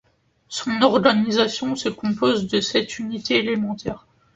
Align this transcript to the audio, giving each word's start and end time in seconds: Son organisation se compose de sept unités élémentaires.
Son 0.47 0.81
organisation 0.81 1.75
se 1.75 1.87
compose 1.87 2.47
de 2.47 2.59
sept 2.59 2.97
unités 2.97 3.37
élémentaires. 3.37 4.07